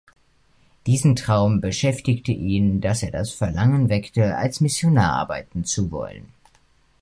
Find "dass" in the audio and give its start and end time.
2.81-3.03